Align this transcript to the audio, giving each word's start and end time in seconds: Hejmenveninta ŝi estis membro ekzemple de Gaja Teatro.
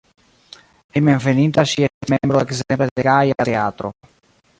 Hejmenveninta 0.95 1.65
ŝi 1.71 1.85
estis 1.87 2.13
membro 2.13 2.41
ekzemple 2.47 2.89
de 3.01 3.05
Gaja 3.09 3.37
Teatro. 3.51 3.93